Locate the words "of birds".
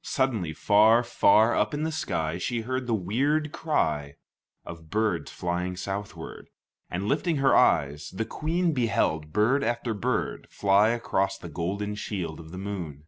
4.64-5.30